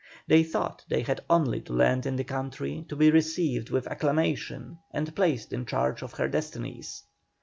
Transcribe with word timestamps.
They 0.25 0.41
thought 0.43 0.83
they 0.87 1.03
had 1.03 1.21
only 1.29 1.61
to 1.61 1.73
land 1.73 2.07
in 2.07 2.15
the 2.15 2.23
country 2.23 2.83
to 2.89 2.95
be 2.95 3.11
received 3.11 3.69
with 3.69 3.85
acclamation 3.85 4.79
and 4.89 5.15
placed 5.15 5.53
in 5.53 5.67
charge 5.67 6.01
of 6.01 6.13
her 6.13 6.27
destinies. 6.27 7.03